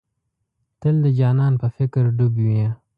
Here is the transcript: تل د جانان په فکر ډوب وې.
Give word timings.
تل 0.79 0.95
د 1.05 1.07
جانان 1.19 1.53
په 1.61 1.67
فکر 1.77 2.03
ډوب 2.17 2.33
وې. 2.45 2.67